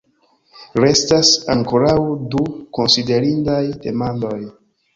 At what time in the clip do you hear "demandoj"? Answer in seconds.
3.87-4.37